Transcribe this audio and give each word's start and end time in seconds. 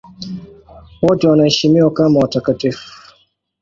Wote 1.01 1.27
wanaheshimiwa 1.29 1.91
kama 1.93 2.19
watakatifu. 2.19 3.13